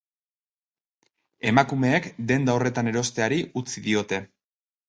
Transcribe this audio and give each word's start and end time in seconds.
Emakumeek 1.51 2.09
denda 2.31 2.57
horretan 2.57 2.93
erosteari 2.93 3.41
utzi 3.63 3.89
diote. 3.91 4.25